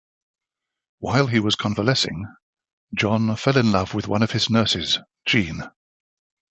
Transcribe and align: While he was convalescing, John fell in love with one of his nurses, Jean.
While 0.97 1.27
he 1.27 1.39
was 1.39 1.53
convalescing, 1.55 2.25
John 2.95 3.35
fell 3.35 3.55
in 3.55 3.71
love 3.71 3.93
with 3.93 4.07
one 4.07 4.23
of 4.23 4.31
his 4.31 4.49
nurses, 4.49 4.97
Jean. 5.27 5.69